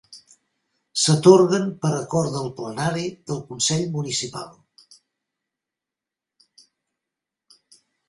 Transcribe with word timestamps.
S’atorguen 1.01 1.67
per 1.83 1.91
acord 1.97 2.33
del 2.39 2.49
Plenari 2.61 3.05
del 3.35 3.45
Consell 3.51 3.87
Municipal. 3.99 4.51